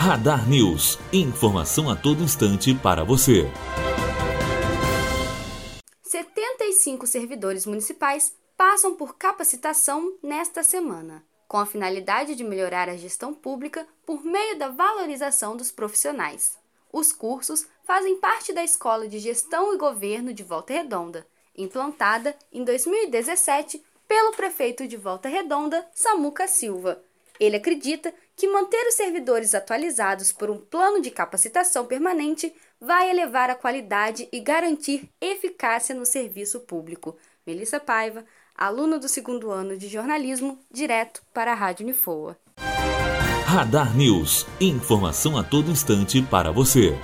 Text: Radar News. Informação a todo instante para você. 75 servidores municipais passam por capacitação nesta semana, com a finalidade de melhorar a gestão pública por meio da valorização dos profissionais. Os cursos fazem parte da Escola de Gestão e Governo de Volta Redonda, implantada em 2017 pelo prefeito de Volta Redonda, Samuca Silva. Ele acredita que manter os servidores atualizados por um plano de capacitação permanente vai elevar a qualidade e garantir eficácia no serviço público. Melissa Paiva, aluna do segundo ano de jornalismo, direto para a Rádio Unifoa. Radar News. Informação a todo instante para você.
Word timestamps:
Radar 0.00 0.48
News. 0.48 0.96
Informação 1.12 1.90
a 1.90 1.96
todo 1.96 2.22
instante 2.22 2.72
para 2.72 3.02
você. 3.02 3.50
75 6.04 7.04
servidores 7.04 7.66
municipais 7.66 8.32
passam 8.56 8.94
por 8.94 9.16
capacitação 9.16 10.16
nesta 10.22 10.62
semana, 10.62 11.24
com 11.48 11.56
a 11.56 11.66
finalidade 11.66 12.36
de 12.36 12.44
melhorar 12.44 12.88
a 12.88 12.96
gestão 12.96 13.34
pública 13.34 13.88
por 14.06 14.24
meio 14.24 14.56
da 14.56 14.68
valorização 14.68 15.56
dos 15.56 15.72
profissionais. 15.72 16.56
Os 16.92 17.12
cursos 17.12 17.66
fazem 17.82 18.20
parte 18.20 18.52
da 18.52 18.62
Escola 18.62 19.08
de 19.08 19.18
Gestão 19.18 19.74
e 19.74 19.78
Governo 19.78 20.32
de 20.32 20.44
Volta 20.44 20.74
Redonda, 20.74 21.26
implantada 21.56 22.36
em 22.52 22.62
2017 22.62 23.82
pelo 24.06 24.30
prefeito 24.30 24.86
de 24.86 24.96
Volta 24.96 25.28
Redonda, 25.28 25.84
Samuca 25.92 26.46
Silva. 26.46 27.02
Ele 27.38 27.56
acredita 27.56 28.12
que 28.36 28.48
manter 28.48 28.86
os 28.88 28.94
servidores 28.94 29.54
atualizados 29.54 30.32
por 30.32 30.50
um 30.50 30.58
plano 30.58 31.00
de 31.00 31.10
capacitação 31.10 31.86
permanente 31.86 32.52
vai 32.80 33.10
elevar 33.10 33.50
a 33.50 33.54
qualidade 33.54 34.28
e 34.32 34.40
garantir 34.40 35.08
eficácia 35.20 35.94
no 35.94 36.06
serviço 36.06 36.60
público. 36.60 37.16
Melissa 37.46 37.80
Paiva, 37.80 38.24
aluna 38.54 38.98
do 38.98 39.08
segundo 39.08 39.50
ano 39.50 39.76
de 39.76 39.88
jornalismo, 39.88 40.58
direto 40.70 41.22
para 41.32 41.52
a 41.52 41.54
Rádio 41.54 41.84
Unifoa. 41.84 42.36
Radar 43.48 43.96
News. 43.96 44.46
Informação 44.60 45.38
a 45.38 45.42
todo 45.42 45.70
instante 45.70 46.20
para 46.20 46.52
você. 46.52 46.94